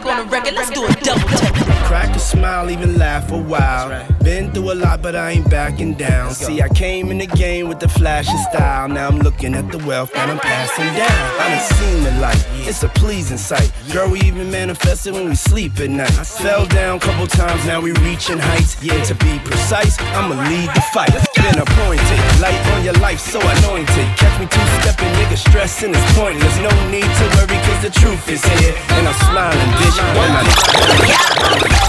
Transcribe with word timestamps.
back 0.00 0.06
on 0.06 0.26
the 0.26 0.32
record. 0.32 0.54
Let's 0.54 0.70
do 0.70 0.84
a 0.84 0.92
double 0.92 1.28
take. 1.28 1.71
Crack 1.92 2.16
a 2.16 2.18
smile, 2.18 2.70
even 2.70 2.96
laugh 2.96 3.30
a 3.32 3.36
while. 3.36 3.90
Been 4.24 4.50
through 4.50 4.72
a 4.72 4.76
lot, 4.76 5.02
but 5.02 5.14
I 5.14 5.32
ain't 5.32 5.50
backing 5.50 5.92
down. 5.92 6.32
See, 6.32 6.62
I 6.62 6.68
came 6.70 7.10
in 7.10 7.18
the 7.18 7.26
game 7.26 7.68
with 7.68 7.80
the 7.80 7.88
flash 7.88 8.30
and 8.30 8.40
style. 8.48 8.88
Now 8.88 9.08
I'm 9.08 9.18
looking 9.18 9.54
at 9.54 9.70
the 9.70 9.76
wealth 9.84 10.10
that 10.14 10.30
I'm 10.30 10.38
passing 10.38 10.88
down. 10.96 11.22
I 11.36 11.52
done 11.52 11.66
seen 11.76 12.02
the 12.02 12.12
light, 12.18 12.42
it's 12.66 12.82
a 12.82 12.88
pleasing 12.88 13.36
sight. 13.36 13.70
Girl, 13.92 14.08
we 14.08 14.20
even 14.20 14.50
manifested 14.50 15.12
when 15.12 15.28
we 15.28 15.34
sleep 15.34 15.78
at 15.80 15.90
night. 15.90 16.18
I 16.18 16.24
fell 16.24 16.64
down 16.64 16.96
a 16.96 17.00
couple 17.00 17.26
times, 17.26 17.62
now 17.66 17.82
we 17.82 17.92
reaching 18.00 18.38
heights. 18.38 18.82
Yeah, 18.82 18.96
to 19.04 19.14
be 19.16 19.38
precise, 19.44 20.00
I'ma 20.16 20.48
lead 20.48 20.70
the 20.72 20.80
fight. 20.96 21.12
Been 21.36 21.60
appointed, 21.60 22.20
light 22.40 22.56
on 22.72 22.84
your 22.84 22.96
life, 23.04 23.20
so 23.20 23.38
anointed. 23.38 24.06
Catch 24.16 24.40
me 24.40 24.46
two 24.48 24.64
stepping, 24.80 25.12
nigga, 25.20 25.36
stressing 25.36 25.92
is 25.92 26.04
pointless. 26.16 26.56
No 26.56 26.72
need 26.88 27.04
to 27.04 27.24
worry, 27.36 27.60
cause 27.68 27.82
the 27.84 27.92
truth 27.92 28.26
is 28.30 28.42
here. 28.56 28.72
And 28.96 29.06
I'm 29.06 29.18
smiling, 29.28 29.70
bitch. 29.76 30.00
When 30.16 30.30
I 30.40 31.81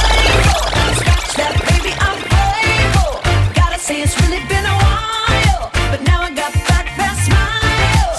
Scratch 0.99 1.33
that, 1.39 1.53
baby, 1.69 1.91
I'm 2.07 2.19
grateful. 2.31 3.11
Gotta 3.53 3.79
say, 3.79 4.01
it's 4.01 4.15
really 4.21 4.41
been 4.47 4.65
a 4.65 4.75
while. 4.83 5.71
But 5.91 6.01
now 6.03 6.21
I 6.21 6.29
got 6.33 6.53
back 6.69 6.87
that 6.99 7.15
smile. 7.25 8.11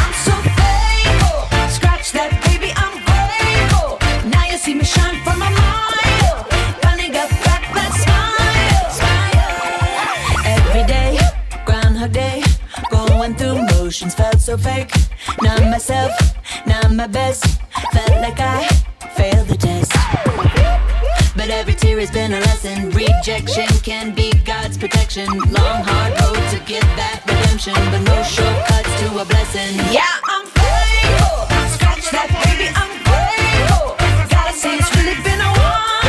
I'm 0.00 0.14
so 0.26 0.34
thankful. 0.60 1.38
Scratch 1.76 2.12
that, 2.12 2.30
baby, 2.46 2.70
I'm 2.76 2.96
grateful. 3.08 3.98
Now 4.30 4.44
you 4.50 4.58
see 4.58 4.74
me 4.74 4.84
shine 4.84 5.18
from 5.24 5.42
a 5.42 5.50
mile. 5.50 6.44
Finally 6.82 7.10
got 7.18 7.30
back 7.46 7.62
that 7.76 7.92
smile. 8.04 8.50
Every 10.56 10.84
day, 10.86 11.18
Groundhog 11.66 12.12
Day. 12.12 12.42
Going 12.90 13.34
through 13.36 13.66
motions, 13.72 14.14
felt 14.14 14.40
so 14.40 14.56
fake. 14.56 14.90
Not 15.42 15.60
myself, 15.62 16.12
not 16.66 16.92
my 16.92 17.06
best. 17.06 17.44
Felt 17.92 18.20
like 18.22 18.40
I 18.40 18.66
failed 19.16 19.48
the 19.48 19.56
test. 19.56 19.92
But 21.50 21.58
every 21.58 21.74
tear 21.74 21.98
has 21.98 22.12
been 22.12 22.32
a 22.32 22.38
lesson. 22.38 22.90
Rejection 22.90 23.66
can 23.82 24.14
be 24.14 24.30
God's 24.44 24.78
protection. 24.78 25.26
Long, 25.26 25.82
hard 25.82 26.12
road 26.20 26.38
to 26.54 26.64
get 26.64 26.82
that 26.94 27.24
redemption. 27.26 27.74
But 27.90 28.06
no 28.06 28.22
shortcuts 28.22 29.00
to 29.00 29.18
a 29.18 29.24
blessing. 29.24 29.74
Yeah, 29.90 30.06
I'm 30.30 30.46
faithful. 30.46 31.50
Scratch 31.74 32.06
that, 32.14 32.30
baby, 32.46 32.70
I'm 32.70 32.94
grateful. 33.02 33.98
Gotta 34.30 34.54
say, 34.54 34.78
it's 34.78 34.94
really 34.94 35.20
been 35.24 35.40
a 35.40 35.50
while. 35.58 35.99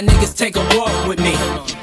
My 0.00 0.06
niggas 0.06 0.34
take 0.34 0.56
a 0.56 0.78
walk 0.78 1.06
with 1.06 1.18
me. 1.20 1.79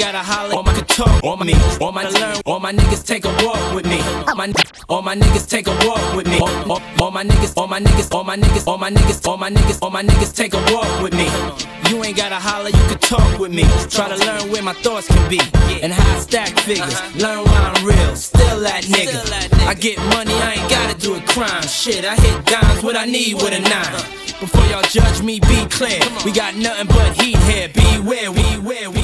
You 0.00 0.06
ain't 0.06 0.14
gotta 0.14 0.32
holler 0.32 0.56
or 0.56 0.64
my 0.64 0.72
talk 0.88 1.22
on 1.22 1.46
me. 1.46 1.52
All 1.78 1.92
my 1.92 2.08
learn, 2.08 2.40
all 2.46 2.58
my 2.58 2.72
niggas 2.72 3.04
take 3.04 3.26
a 3.26 3.28
walk 3.44 3.74
with 3.74 3.84
me. 3.84 4.00
All 4.26 4.34
my, 4.34 4.50
all 4.88 5.02
my 5.02 5.14
niggas 5.14 5.46
take 5.46 5.66
a 5.66 5.76
walk 5.86 6.16
with 6.16 6.26
me. 6.26 6.40
All, 6.40 6.72
all, 6.72 6.82
all 7.02 7.10
my 7.10 7.22
niggas, 7.22 7.52
all 7.54 7.66
my 7.66 7.78
niggas, 7.80 8.10
all 8.10 8.24
my 8.24 8.34
niggas, 8.38 8.66
all 8.66 8.78
my 8.78 8.90
niggas, 8.90 9.28
all 9.28 9.36
my 9.36 9.50
niggas, 9.50 9.78
all 9.82 9.90
my 9.90 10.02
niggas 10.02 10.34
take 10.34 10.54
a 10.54 10.72
walk 10.72 11.02
with 11.02 11.12
me. 11.12 11.28
You 11.90 12.02
ain't 12.02 12.16
gotta 12.16 12.36
holler, 12.36 12.70
you 12.70 12.84
can 12.88 12.96
talk 12.96 13.38
with 13.38 13.52
me. 13.52 13.64
Try 13.90 14.08
to 14.08 14.16
learn 14.24 14.50
where 14.50 14.62
my 14.62 14.72
thoughts 14.72 15.06
can 15.06 15.28
be 15.28 15.40
and 15.82 15.92
how 15.92 16.16
I 16.16 16.20
stack 16.20 16.48
figures. 16.60 16.96
Learn 17.16 17.44
why 17.44 17.58
I'm 17.58 17.84
real, 17.84 18.16
still 18.16 18.60
that 18.60 18.84
nigga. 18.84 19.20
I 19.66 19.74
get 19.74 19.98
money, 20.16 20.32
I 20.32 20.54
ain't 20.54 20.70
gotta 20.70 20.98
do 20.98 21.16
a 21.16 21.20
crime. 21.20 21.62
Shit, 21.68 22.06
I 22.06 22.14
hit 22.14 22.46
dimes, 22.46 22.82
what 22.82 22.96
I 22.96 23.04
need 23.04 23.34
with 23.34 23.52
a 23.52 23.60
nine. 23.60 24.20
Before 24.40 24.64
y'all 24.72 24.80
judge 24.80 25.20
me, 25.20 25.40
be 25.40 25.66
clear. 25.68 26.00
We 26.24 26.32
got 26.32 26.56
nothing 26.56 26.86
but 26.86 27.20
heat 27.20 27.36
here. 27.36 27.68
Beware, 27.68 28.32
we 28.32 28.58
wear, 28.60 28.88
we 28.88 29.00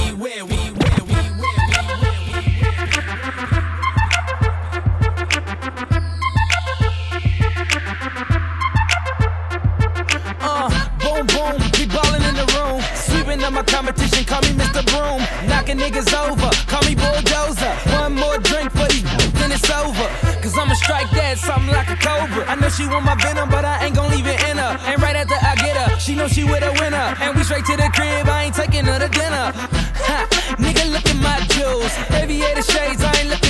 competition, 13.87 14.25
call 14.25 14.43
me 14.43 14.51
Mr. 14.59 14.83
Broom. 14.91 15.23
Knocking 15.49 15.79
niggas 15.79 16.11
over, 16.11 16.51
call 16.67 16.83
me 16.89 16.95
Bulldozer. 16.97 17.71
One 17.95 18.15
more 18.15 18.39
drink 18.39 18.73
for 18.73 18.87
these, 18.91 19.07
then 19.39 19.53
it's 19.53 19.71
over. 19.71 20.07
Cause 20.43 20.59
I'ma 20.59 20.75
strike 20.75 21.11
that 21.11 21.39
something 21.39 21.71
like 21.71 21.89
a 21.91 21.97
cobra. 21.97 22.43
I 22.51 22.57
know 22.57 22.69
she 22.69 22.87
want 22.87 23.05
my 23.05 23.15
venom, 23.15 23.49
but 23.49 23.65
I 23.65 23.87
ain't 23.87 23.95
gon' 23.95 24.11
leave 24.11 24.27
it 24.27 24.43
in 24.51 24.59
her. 24.59 24.75
And 24.91 25.01
right 25.01 25.15
after 25.15 25.39
I 25.39 25.55
get 25.63 25.77
her, 25.77 25.99
she 26.01 26.17
know 26.17 26.27
she 26.27 26.43
with 26.43 26.67
a 26.67 26.73
winner. 26.83 27.15
And 27.23 27.37
we 27.37 27.45
straight 27.45 27.65
to 27.67 27.77
the 27.77 27.89
crib, 27.95 28.27
I 28.27 28.51
ain't 28.51 28.57
taking 28.57 28.85
her 28.87 28.99
to 28.99 29.09
dinner. 29.09 29.55
Ha, 29.55 30.19
nigga, 30.59 30.91
look 30.91 31.07
at 31.07 31.19
my 31.23 31.39
jewels. 31.55 31.95
Aviator 32.11 32.67
shades, 32.67 33.03
I 33.03 33.15
ain't 33.23 33.31
looking 33.31 33.46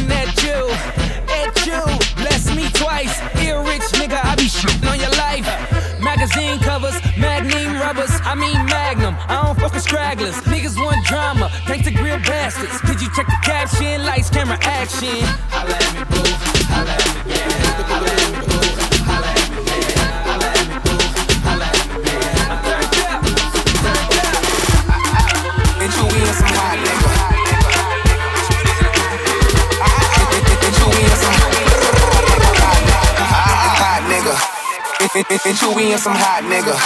I 9.29 9.43
don't 9.45 9.59
fuck 9.59 9.75
with 9.75 9.83
stragglers. 9.83 10.35
Niggas 10.47 10.77
want 10.77 11.05
drama, 11.07 11.51
thanks 11.67 11.87
to 11.87 11.93
grill 11.93 12.19
bastards. 12.19 12.81
Did 12.83 13.01
you 13.01 13.09
check 13.15 13.27
the 13.27 13.39
caption? 13.43 14.05
Lights, 14.05 14.31
camera, 14.31 14.59
action. 14.63 15.25
Holla 15.51 15.75
at 15.75 15.95
me, 15.95 16.05
boo. 16.05 16.23
Holla 16.73 16.91
at 16.91 17.27
me, 17.27 17.33
yeah. 17.33 17.49
Holla 17.91 18.09
at 18.09 18.41
me, 18.41 18.47
boo. 18.47 18.56
And 35.17 35.25
you 35.33 35.73
in 35.81 35.97
some 35.97 36.13
hot 36.13 36.45
nigga. 36.45 36.77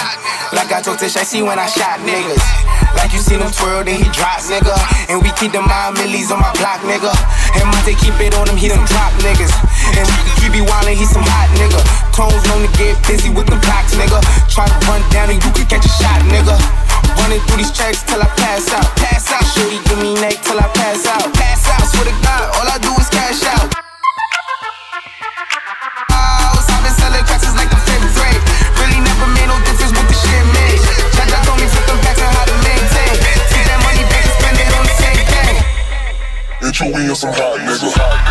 Like 0.55 0.71
I 0.71 0.79
told 0.79 1.03
Tish, 1.03 1.19
I 1.19 1.27
see 1.27 1.43
when 1.43 1.59
I 1.59 1.67
shot 1.67 1.99
niggas. 2.07 2.39
Like 2.95 3.11
you 3.11 3.19
seen 3.19 3.43
him 3.43 3.51
twirl, 3.51 3.83
then 3.83 3.99
he 3.99 4.07
drop, 4.15 4.39
nigga. 4.47 4.71
And 5.11 5.19
we 5.19 5.35
keep 5.35 5.51
the 5.51 5.59
mind 5.59 5.99
millies 5.99 6.31
on 6.31 6.39
my 6.39 6.47
block, 6.55 6.79
nigga. 6.87 7.11
And 7.59 7.67
Monte 7.67 7.91
keep 7.99 8.15
it 8.23 8.31
on 8.39 8.47
him, 8.47 8.55
he 8.55 8.71
done 8.71 8.87
drop 8.87 9.11
niggas. 9.19 9.51
And 9.99 10.07
he 10.39 10.47
be 10.47 10.63
wildin', 10.63 10.95
he 10.95 11.03
some 11.03 11.27
hot 11.27 11.51
nigga. 11.59 11.83
Tones 12.15 12.39
known 12.47 12.63
to 12.63 12.71
get 12.79 12.95
busy 13.03 13.27
with 13.27 13.51
the 13.51 13.59
blocks, 13.67 13.99
nigga. 13.99 14.23
Try 14.47 14.63
to 14.63 14.79
run 14.87 15.03
down 15.11 15.27
and 15.27 15.43
you 15.43 15.51
can 15.51 15.67
catch 15.67 15.83
a 15.83 15.91
shot, 15.91 16.23
nigga. 16.31 16.55
Running 17.19 17.43
through 17.51 17.59
these 17.59 17.75
tracks 17.75 17.99
till 18.07 18.23
I 18.23 18.31
pass 18.39 18.71
out. 18.71 18.87
Pass 18.95 19.27
out. 19.27 19.43
Shorty 19.51 19.75
give 19.91 19.99
me 19.99 20.15
neck 20.23 20.39
till 20.47 20.55
I 20.55 20.71
pass 20.71 21.03
out. 21.03 21.27
Pass 21.35 21.67
out. 21.67 21.83
I 21.83 21.85
swear 21.91 22.07
to 22.07 22.15
God, 22.23 22.47
all 22.55 22.67
I 22.71 22.79
do 22.79 22.95
is 22.95 23.11
cash 23.11 23.43
out. 23.43 23.70
And 36.83 36.95
you 36.95 37.13
some 37.13 37.31
hot 37.31 37.59
nigga. 37.59 38.30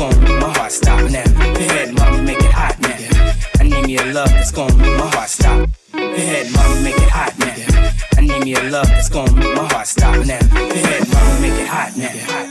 love 0.00 0.22
make 0.22 0.40
my 0.40 0.50
heart 0.56 0.72
stop 0.72 1.10
now. 1.10 1.24
Go 1.24 1.60
ahead, 1.60 1.94
mama, 1.94 2.22
make 2.22 2.38
it 2.38 2.52
hot 2.52 2.78
now. 2.80 3.60
I 3.60 3.64
need 3.64 3.86
me 3.86 3.98
a 3.98 4.04
love 4.12 4.30
that's 4.30 4.50
gonna 4.50 4.74
make 4.76 4.96
my 4.98 5.06
heart 5.08 5.28
stop. 5.28 5.68
Go 5.92 5.98
ahead, 5.98 6.52
mama, 6.52 6.80
make 6.80 6.96
it 6.96 7.10
hot 7.10 7.38
now. 7.38 7.92
I 8.16 8.20
need 8.22 8.44
me 8.44 8.54
a 8.54 8.62
love 8.70 8.88
that's 8.88 9.10
gonna 9.10 9.32
make 9.32 9.54
my 9.54 9.66
heart 9.66 9.86
stop 9.86 10.14
now. 10.26 10.40
Go 10.40 10.70
ahead, 10.70 11.08
mama, 11.12 11.40
make 11.40 11.52
it 11.52 11.68
hot 11.68 11.96
now. 11.96 12.49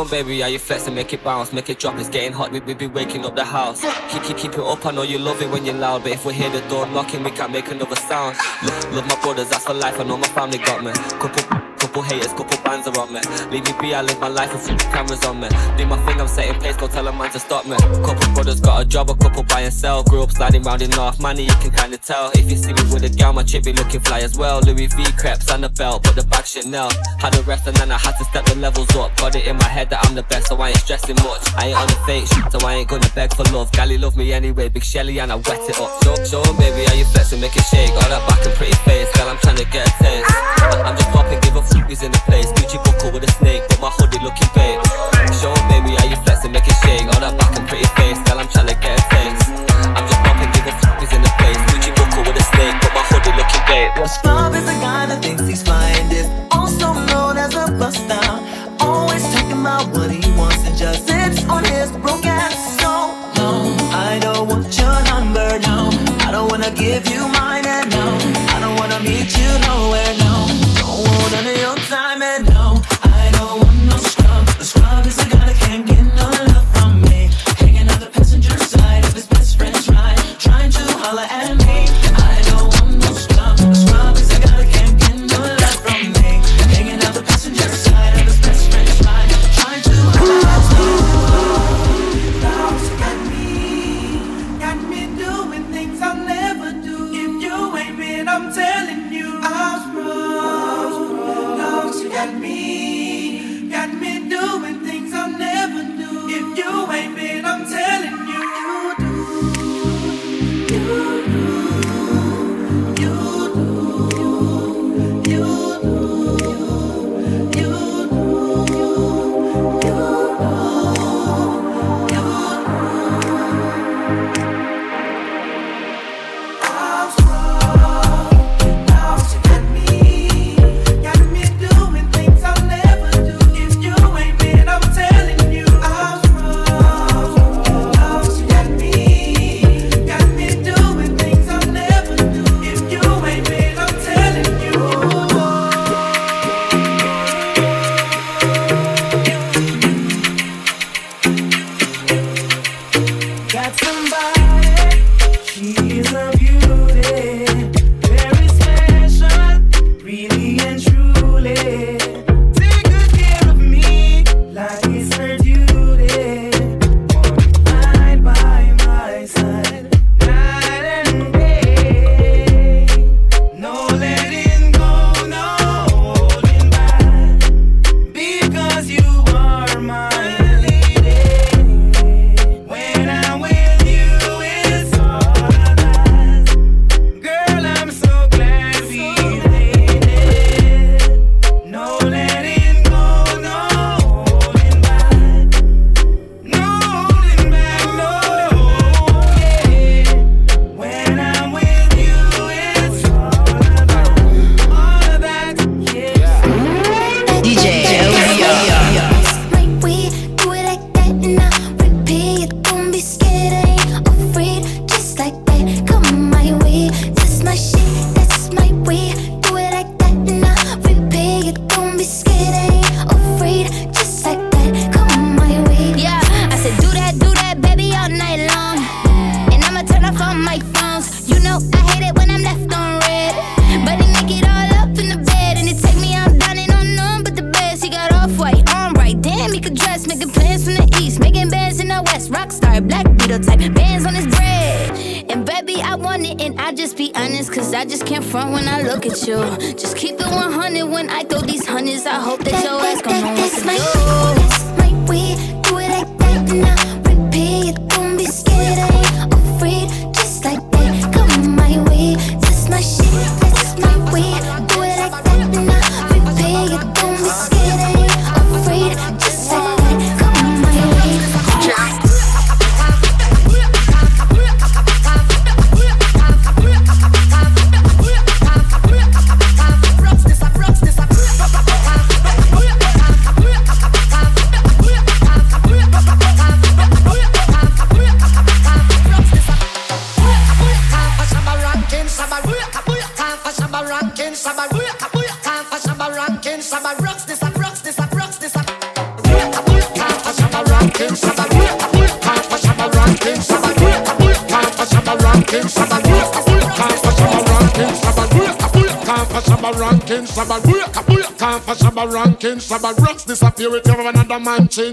'Em, 0.00 0.08
baby, 0.08 0.40
how 0.40 0.48
you 0.48 0.58
flex 0.58 0.86
and 0.86 0.94
make 0.94 1.12
it 1.12 1.22
bounce, 1.24 1.52
make 1.52 1.68
it 1.70 1.78
drop. 1.78 1.98
It's 1.98 2.08
getting 2.08 2.32
hot, 2.32 2.50
we 2.52 2.60
we 2.60 2.74
be 2.74 2.86
waking 2.86 3.24
up 3.24 3.34
the 3.36 3.44
house. 3.44 3.80
Keep 4.10 4.22
keep 4.24 4.36
keep 4.36 4.52
it 4.52 4.60
up, 4.60 4.84
I 4.86 4.90
know 4.90 5.02
you 5.02 5.18
love 5.18 5.42
it 5.42 5.50
when 5.50 5.64
you're 5.64 5.74
loud, 5.74 6.02
but 6.02 6.12
if 6.12 6.24
we 6.24 6.34
hear 6.34 6.50
the 6.50 6.60
door 6.68 6.86
knocking, 6.86 7.22
we 7.24 7.30
can't 7.30 7.52
make 7.52 7.70
another 7.70 7.96
sound. 7.96 8.36
Love, 8.62 8.94
love 8.94 9.06
my 9.08 9.20
brothers, 9.22 9.48
that's 9.50 9.64
for 9.64 9.74
life. 9.74 9.98
I 10.00 10.04
know 10.04 10.16
my 10.16 10.28
family 10.28 10.58
got 10.58 10.82
me. 10.84 10.92
Couple 11.20 11.65
Couple 11.96 12.10
haters, 12.12 12.32
couple 12.34 12.58
bands 12.62 12.86
are 12.86 13.00
on 13.00 13.10
me. 13.10 13.20
Leave 13.50 13.64
me 13.64 13.72
be, 13.80 13.94
I 13.94 14.02
live 14.02 14.20
my 14.20 14.28
life 14.28 14.52
with 14.52 14.68
cameras 14.92 15.24
on 15.24 15.40
me. 15.40 15.48
Do 15.78 15.86
my 15.86 15.96
thing, 16.04 16.20
I'm 16.20 16.28
setting 16.28 16.60
pace, 16.60 16.76
go 16.76 16.88
tell 16.88 17.08
a 17.08 17.10
man 17.10 17.30
to 17.30 17.40
stop 17.40 17.64
me. 17.64 17.74
Couple 18.04 18.34
brothers 18.34 18.60
got 18.60 18.82
a 18.82 18.84
job, 18.84 19.08
a 19.08 19.14
couple 19.14 19.42
buy 19.44 19.62
and 19.62 19.72
sell. 19.72 20.02
Grew 20.04 20.22
up 20.22 20.30
sliding 20.30 20.62
round 20.62 20.82
in 20.82 20.90
North 20.90 21.18
Money, 21.18 21.44
you 21.44 21.56
can 21.56 21.70
kinda 21.70 21.96
tell. 21.96 22.32
If 22.32 22.50
you 22.50 22.58
see 22.58 22.74
me 22.74 22.82
with 22.92 23.04
a 23.04 23.08
gal, 23.08 23.32
my 23.32 23.42
chick 23.44 23.64
be 23.64 23.72
looking 23.72 24.00
fly 24.00 24.20
as 24.20 24.36
well. 24.36 24.60
Louis 24.60 24.88
V 24.88 25.10
crepes 25.16 25.50
and 25.50 25.64
a 25.64 25.70
belt, 25.70 26.02
but 26.02 26.14
the 26.16 26.26
bag 26.26 26.44
Chanel. 26.44 26.90
Had 27.18 27.34
a 27.34 27.40
rest 27.44 27.66
and 27.66 27.74
then 27.78 27.90
I 27.90 27.96
had 27.96 28.12
to 28.18 28.24
step 28.24 28.44
the 28.44 28.56
levels 28.56 28.94
up. 28.94 29.16
Got 29.16 29.34
it 29.34 29.46
in 29.46 29.56
my 29.56 29.64
head 29.64 29.88
that 29.88 30.04
I'm 30.04 30.14
the 30.14 30.24
best, 30.24 30.48
so 30.48 30.56
I 30.60 30.68
ain't 30.68 30.78
stressing 30.80 31.16
much. 31.24 31.48
I 31.56 31.68
ain't 31.68 31.78
on 31.78 31.86
the 31.86 31.96
fake 32.04 32.26
shit, 32.26 32.52
so 32.52 32.58
I 32.68 32.74
ain't 32.74 32.88
gonna 32.90 33.08
beg 33.14 33.32
for 33.32 33.44
love. 33.54 33.72
Gally 33.72 33.96
love 33.96 34.18
me 34.18 34.34
anyway, 34.34 34.68
big 34.68 34.84
Shelly 34.84 35.18
and 35.18 35.32
I 35.32 35.36
wet 35.36 35.60
it 35.66 35.80
up. 35.80 36.26
Show 36.26 36.42
'em, 36.42 36.56
baby, 36.58 36.84
how 36.84 36.92
you 36.92 37.06
flex 37.06 37.32
and 37.32 37.40
make 37.40 37.56
it 37.56 37.64
shake. 37.70 37.92
All 37.92 38.10
that 38.12 38.20
back 38.28 38.44
and 38.44 38.54
pretty 38.54 38.76
face, 38.84 39.10
girl, 39.16 39.30
I'm 39.30 39.38
trying 39.38 39.56
to 39.56 39.64
get 39.64 39.88
in 42.02 42.10
the 42.12 42.18
place. 42.18 42.55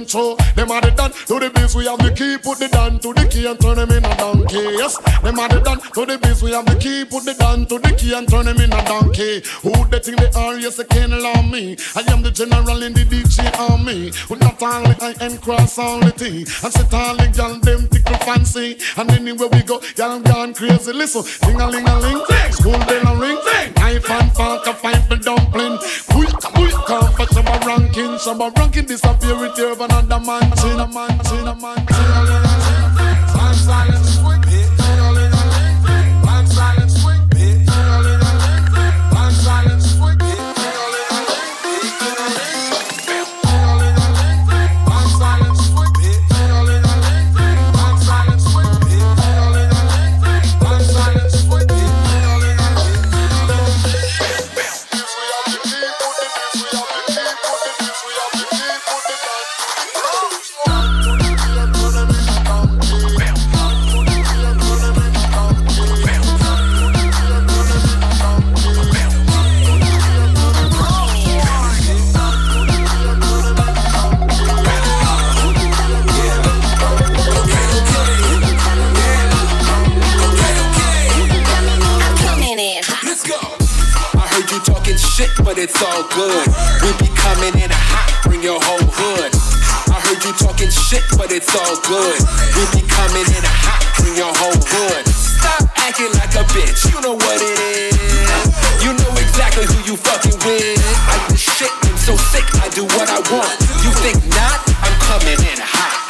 Change 0.03 0.11
so 0.11 0.35
Them 0.55 0.71
are 0.71 0.81
the 0.81 0.91
done 0.91 1.11
to 1.11 1.39
the 1.39 1.49
biz, 1.49 1.75
we 1.75 1.85
have 1.85 1.99
the 1.99 2.11
key, 2.11 2.37
put 2.37 2.59
the 2.59 2.67
down 2.67 2.99
to 2.99 3.13
the 3.13 3.27
key 3.27 3.45
and 3.47 3.59
turn 3.59 3.75
them 3.75 3.91
in 3.91 4.05
a 4.05 4.15
donkey. 4.17 4.77
Yes, 4.77 4.97
them 5.21 5.39
are 5.39 5.49
the 5.49 5.59
done 5.59 5.79
to 5.79 6.05
the 6.05 6.17
biz, 6.17 6.43
we 6.43 6.51
have 6.51 6.65
the 6.65 6.75
key, 6.75 7.05
put 7.05 7.25
the 7.25 7.33
down 7.33 7.65
to 7.65 7.79
the 7.79 7.91
key 7.95 8.13
and 8.13 8.27
turn 8.27 8.45
them 8.45 8.59
in 8.59 8.71
a 8.71 8.85
donkey. 8.85 9.41
Who 9.61 9.71
they 9.87 9.99
think 9.99 10.19
they 10.19 10.29
are? 10.39 10.57
Yes, 10.57 10.77
they 10.77 10.85
can't 10.85 11.13
allow 11.13 11.41
me. 11.41 11.77
I 11.95 12.01
am 12.11 12.21
the 12.21 12.31
general 12.31 12.83
in 12.83 12.93
the 12.93 13.05
DJ 13.05 13.49
army. 13.59 14.11
With 14.29 14.39
not 14.39 14.61
only 14.61 14.95
I 15.01 15.15
and 15.21 15.41
cross 15.41 15.77
all 15.77 15.99
the 15.99 16.11
T. 16.11 16.45
And 16.63 16.73
set 16.73 16.93
all 16.93 17.15
the 17.15 17.27
gal 17.33 17.59
them 17.59 17.87
tickle 17.87 18.17
fancy. 18.17 18.77
And 18.97 19.11
anywhere 19.11 19.49
we 19.49 19.63
go, 19.63 19.81
y'all 19.97 20.19
gone 20.19 20.53
crazy. 20.53 20.93
Listen, 20.93 21.23
ding 21.41 21.59
a 21.59 21.67
ling 21.67 21.87
a 21.87 21.99
ling, 21.99 22.21
school 22.51 22.79
bell 22.85 23.07
a 23.07 23.19
ring, 23.19 23.39
knife 23.75 24.09
and 24.09 24.31
fork 24.33 24.67
a 24.67 24.73
fight 24.73 25.01
for 25.07 25.17
dumpling. 25.17 25.77
Quick, 26.09 26.33
quick, 26.53 26.75
come 27.73 27.89
for 27.89 28.17
some 28.19 28.41
ranking, 28.41 28.53
ranking 28.57 28.85
disappear 28.85 29.37
with 29.39 29.57
you 29.57 29.75
another 29.75 30.19
man, 30.19 30.41
chin 30.57 30.79
a 30.79 30.87
man, 30.87 31.09
chin 31.25 31.47
a 31.47 31.55
man, 31.55 31.85
man. 31.87 32.45
Stand 33.29 33.55
silent, 33.55 34.05
swing, 34.05 34.41
Man 34.41 34.82
it's 85.63 85.81
all 85.81 86.03
good. 86.11 86.43
We 86.83 86.91
be 86.99 87.07
coming 87.15 87.55
in 87.55 87.71
hot, 87.71 88.11
bring 88.27 88.43
your 88.43 88.59
whole 88.59 88.83
hood. 88.83 89.31
I 89.87 89.95
heard 90.03 90.19
you 90.19 90.35
talking 90.35 90.67
shit, 90.67 91.07
but 91.15 91.31
it's 91.31 91.55
all 91.55 91.79
good. 91.87 92.19
We 92.59 92.63
be 92.75 92.83
coming 92.83 93.23
in 93.23 93.43
hot, 93.47 93.79
bring 93.95 94.11
your 94.19 94.35
whole 94.35 94.59
hood. 94.59 95.07
Stop 95.07 95.71
acting 95.79 96.11
like 96.19 96.35
a 96.35 96.43
bitch, 96.51 96.91
you 96.91 96.99
know 96.99 97.15
what 97.15 97.39
it 97.39 97.57
is. 97.79 97.95
You 98.83 98.91
know 98.91 99.13
exactly 99.15 99.63
who 99.63 99.79
you 99.87 99.95
fucking 99.95 100.35
with. 100.43 100.83
I 101.07 101.15
do 101.31 101.37
shit, 101.39 101.71
I'm 101.87 101.95
so 101.95 102.19
sick, 102.19 102.43
I 102.59 102.67
do 102.75 102.83
what 102.99 103.07
I 103.07 103.23
want. 103.31 103.55
You 103.87 103.91
think 104.03 104.19
not? 104.35 104.59
I'm 104.83 104.95
coming 105.07 105.39
in 105.47 105.59
hot. 105.63 106.02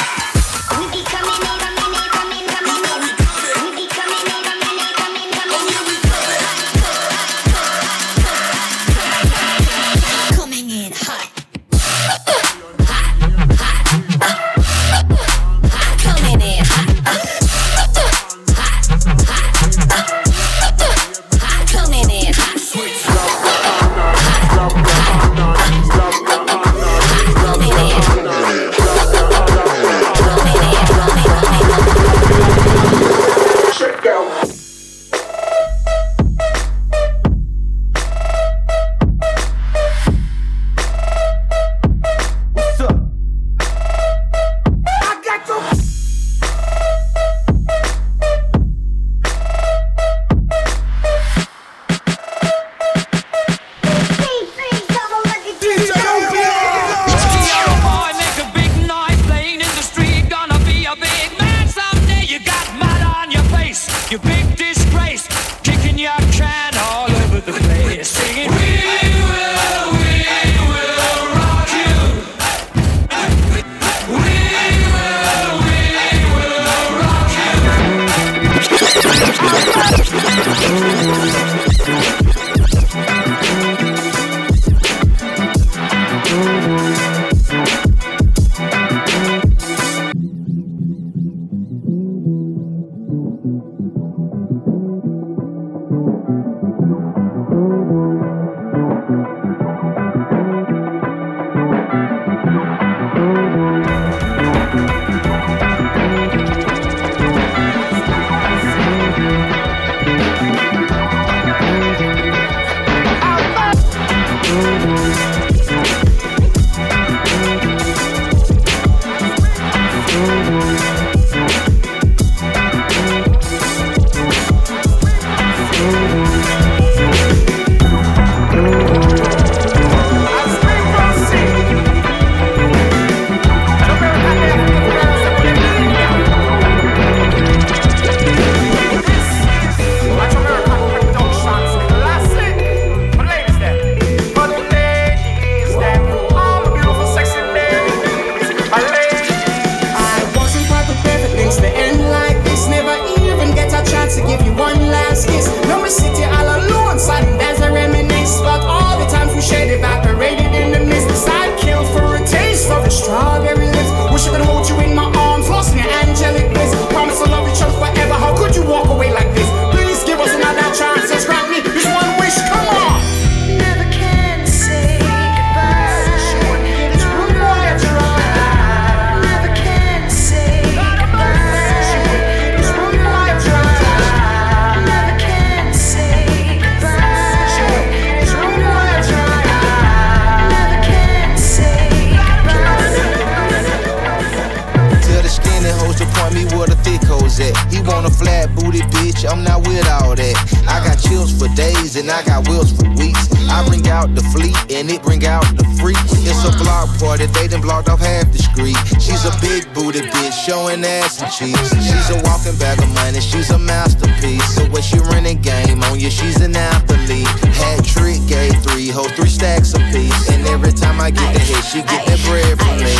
I 202.09 202.23
got 202.23 202.47
wheels 202.47 202.71
for 202.73 202.89
weeks. 202.95 203.31
I 203.49 203.65
bring 203.67 203.87
out 203.87 204.15
the 204.15 204.23
fleet 204.33 204.55
and 204.71 204.89
it 204.89 205.01
bring 205.03 205.25
out 205.25 205.43
the 205.55 205.63
freaks. 205.79 206.11
It's 206.25 206.43
a 206.43 206.51
block 206.57 206.89
party, 206.99 207.27
they 207.27 207.47
done 207.47 207.61
blocked 207.61 207.89
off 207.89 207.99
half 207.99 208.31
the 208.31 208.39
street. 208.39 208.77
She's 208.99 209.23
a 209.25 209.33
big 209.39 209.71
booty 209.73 210.01
bitch, 210.01 210.33
showing 210.33 210.83
ass 210.83 211.21
and 211.21 211.31
cheeks. 211.31 211.69
She's 211.71 212.09
a 212.09 212.19
walking 212.23 212.57
bag 212.57 212.81
of 212.81 212.89
money, 212.93 213.21
she's 213.21 213.51
a 213.51 213.59
masterpiece. 213.59 214.43
So 214.55 214.65
when 214.71 214.81
she 214.81 214.97
running 214.99 215.41
game 215.41 215.81
on 215.83 215.99
you, 215.99 216.09
she's 216.09 216.41
an 216.41 216.55
athlete. 216.55 217.27
Hat 217.63 217.85
trick, 217.85 218.19
gave 218.27 218.51
three 218.63 218.91
three 218.91 219.29
stacks 219.29 219.73
apiece. 219.73 220.29
And 220.29 220.45
every 220.47 220.73
time 220.73 220.99
I 220.99 221.09
get 221.09 221.33
the 221.33 221.39
hit, 221.39 221.63
she 221.63 221.79
get 221.81 222.05
that 222.05 222.19
bread 222.27 222.59
from 222.59 222.75
me. 222.83 222.91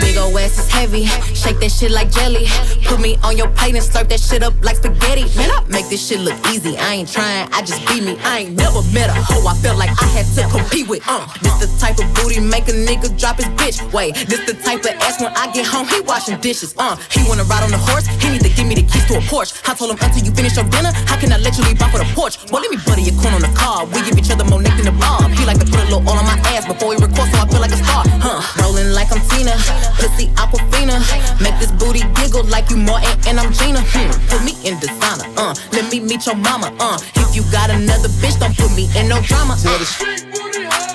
Big 0.00 0.16
ol' 0.16 0.38
ass 0.38 0.58
is 0.58 0.70
heavy. 0.70 1.06
Shake 1.34 1.58
that 1.60 1.72
shit 1.72 1.90
like 1.90 2.10
jelly. 2.10 2.46
Put 2.84 3.00
me 3.00 3.16
on 3.24 3.36
your 3.36 3.48
plate 3.48 3.74
and 3.74 3.84
slurp 3.84 4.08
that 4.08 4.20
shit 4.20 4.42
up 4.42 4.54
like 4.62 4.76
spaghetti. 4.76 5.24
Man, 5.36 5.50
I 5.50 5.64
make 5.68 5.88
this 5.88 6.06
shit 6.06 6.20
look 6.20 6.36
easy. 6.52 6.76
I 6.76 7.00
ain't 7.00 7.10
trying, 7.10 7.48
I 7.52 7.62
just 7.62 7.80
be 7.88 8.00
me. 8.00 8.18
I 8.20 8.40
ain't 8.40 8.56
never 8.56 8.82
met 8.92 9.08
a 9.08 9.16
hoe 9.16 9.46
I 9.48 9.54
felt 9.64 9.78
like 9.78 9.90
I 9.90 10.06
had 10.12 10.26
to 10.36 10.42
compete 10.52 10.88
with. 10.88 11.02
Uh, 11.08 11.26
this 11.40 11.56
the 11.64 11.68
type 11.80 11.98
of 11.98 12.06
booty 12.14 12.40
make 12.40 12.68
a 12.68 12.76
nigga 12.76 13.08
drop 13.18 13.36
his 13.36 13.48
bitch. 13.56 13.80
Wait, 13.92 14.14
this 14.28 14.44
the 14.44 14.54
type 14.62 14.84
of 14.84 14.92
ass 15.00 15.20
when 15.20 15.32
I 15.32 15.50
get 15.52 15.66
home, 15.66 15.88
he 15.88 16.00
washing 16.02 16.38
dishes. 16.40 16.74
Uh, 16.76 16.96
he 17.10 17.24
wanna 17.28 17.44
ride 17.44 17.64
on 17.64 17.70
the 17.70 17.80
horse, 17.80 18.06
he 18.20 18.28
need 18.28 18.42
to 18.42 18.52
give 18.52 18.66
me 18.66 18.74
the 18.74 18.82
keys 18.82 19.06
to 19.06 19.16
a 19.16 19.24
Porsche. 19.32 19.56
I 19.68 19.74
told 19.74 19.90
him 19.90 19.98
until 20.00 20.22
you 20.22 20.32
finish 20.32 20.56
your 20.56 20.68
dinner, 20.68 20.92
how 21.08 21.16
can 21.16 21.32
I 21.32 21.38
let 21.38 21.56
you 21.56 21.64
leave 21.64 21.80
off 21.80 21.92
for 21.92 21.98
the 21.98 22.10
porch? 22.14 22.36
Well, 22.52 22.60
let 22.60 22.70
me 22.70 22.78
butter 22.84 23.00
your 23.00 23.16
corn 23.22 23.34
on 23.34 23.42
the 23.42 23.52
car. 23.56 23.85
We 23.92 24.02
give 24.02 24.18
each 24.18 24.30
other 24.30 24.44
more 24.44 24.62
neck 24.62 24.76
than 24.76 24.86
the 24.86 24.96
bob. 24.98 25.30
He 25.30 25.44
like 25.44 25.58
to 25.58 25.66
put 25.66 25.80
a 25.80 25.86
little 25.90 26.04
oil 26.08 26.18
on 26.18 26.26
my 26.26 26.38
ass 26.54 26.66
before 26.66 26.94
he 26.94 26.98
records, 26.98 27.30
so 27.30 27.38
I 27.38 27.46
feel 27.48 27.60
like 27.60 27.72
a 27.72 27.80
star. 27.80 28.04
Huh? 28.22 28.40
Rolling 28.62 28.92
like 28.92 29.12
I'm 29.12 29.20
Tina, 29.30 29.54
pussy 30.00 30.28
Aquafina. 30.40 30.98
Make 31.40 31.58
this 31.58 31.72
booty 31.72 32.02
giggle 32.14 32.44
like 32.44 32.70
you 32.70 32.76
Martin 32.76 33.14
and 33.28 33.40
I'm 33.40 33.52
Gina. 33.52 33.80
Hmm. 33.82 34.10
Put 34.30 34.42
me 34.44 34.54
in 34.64 34.78
designer. 34.78 35.28
Uh, 35.36 35.54
let 35.72 35.90
me 35.90 36.00
meet 36.00 36.26
your 36.26 36.36
mama. 36.36 36.74
Uh, 36.78 36.98
if 37.16 37.36
you 37.36 37.42
got 37.52 37.70
another 37.70 38.08
bitch, 38.20 38.38
don't 38.38 38.56
put 38.56 38.72
me 38.74 38.88
in 38.96 39.08
no 39.08 39.20
drama. 39.22 39.56
Uh. 39.64 40.85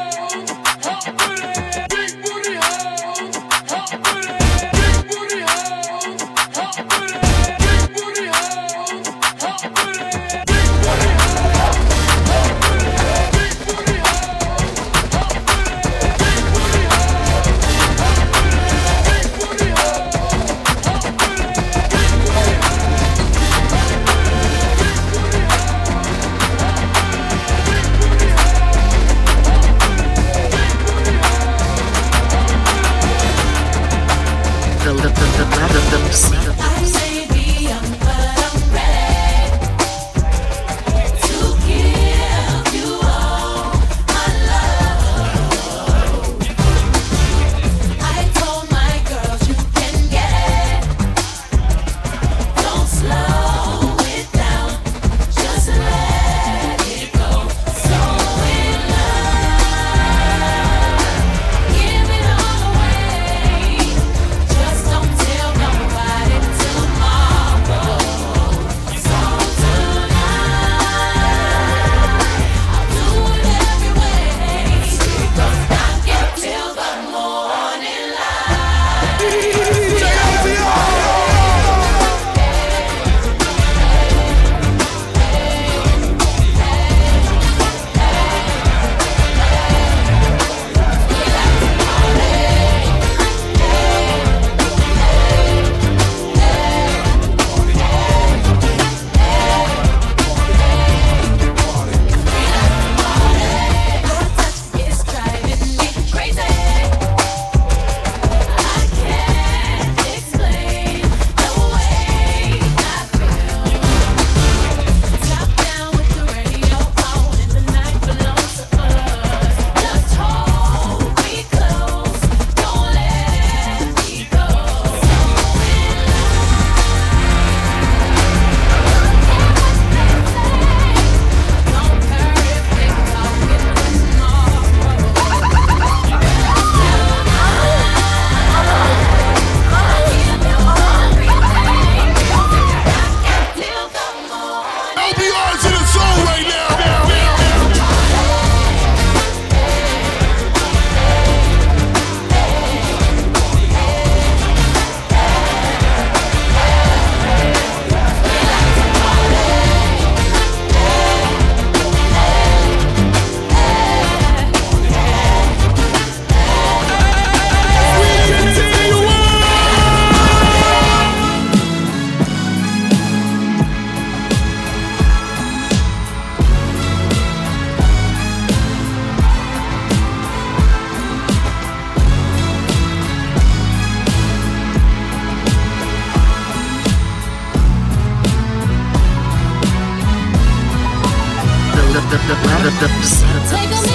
Take 193.02 193.72
a 193.72 193.90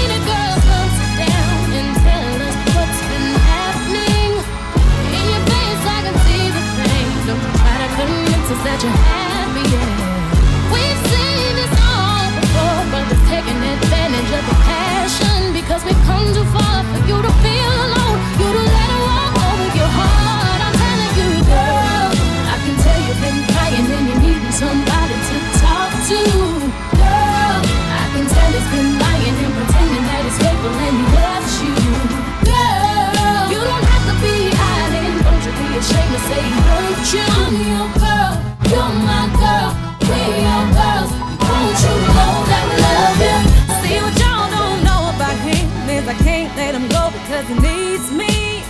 can't 46.15 46.55
let 46.57 46.73
him 46.75 46.87
go 46.89 47.11
because 47.11 47.49
he 47.49 47.55
needs 47.59 48.13
me. 48.13 48.63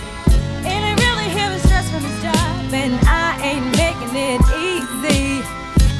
And 0.65 0.81
I 0.81 0.93
really 1.05 1.29
hear 1.29 1.49
the 1.53 1.59
stress 1.59 1.85
from 1.91 2.01
his 2.01 2.17
job, 2.23 2.73
and 2.73 2.97
I 3.05 3.37
ain't 3.45 3.65
making 3.77 4.09
it 4.17 4.41
easy. 4.57 5.45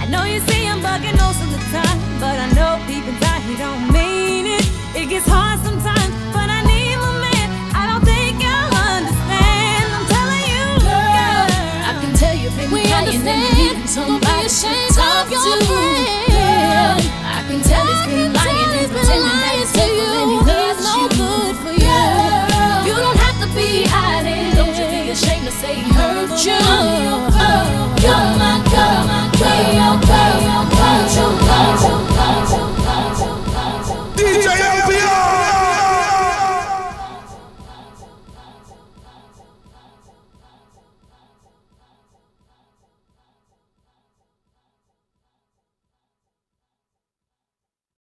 I 0.02 0.10
know 0.10 0.24
you 0.24 0.40
see 0.50 0.66
him 0.66 0.82
bugging 0.82 1.14
most 1.22 1.38
of 1.46 1.50
the 1.54 1.62
time, 1.70 1.98
but 2.20 2.42
I 2.42 2.50
know 2.58 2.82
deep 2.90 3.06
inside 3.06 3.42
he 3.46 3.56
don't 3.56 3.86
mean 3.94 4.48
it. 4.48 4.66
It 4.98 5.10
gets 5.10 5.30
hard 5.30 5.60
sometimes, 5.62 6.10
but 6.34 6.50
I 6.50 6.66
need 6.66 6.98
my 6.98 7.14
man. 7.30 7.48
I 7.78 7.86
don't 7.86 8.02
think 8.02 8.42
you'll 8.42 8.74
understand. 8.74 9.86
I'm 9.94 10.06
telling 10.10 10.42
you, 10.42 10.66
girl. 10.90 11.46
I 11.86 11.94
can 12.02 12.14
tell 12.18 12.34
you've 12.34 12.58
been 12.58 12.72
We 12.74 12.90
understand. 12.90 13.78
Don't 13.94 14.22
be 14.26 14.34
ashamed 14.42 14.98
of 14.98 15.30
your 15.30 15.62
friend. 15.70 16.34
Girl, 16.34 16.98
I 17.30 17.46
can 17.46 17.62
tell 17.62 17.86
he's 17.86 18.17